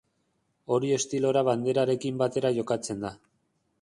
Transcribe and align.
Orio 0.77 0.95
Estilora 1.01 1.43
banderarekin 1.49 2.17
batera 2.23 2.55
jokatzen 2.59 3.05
da. 3.05 3.13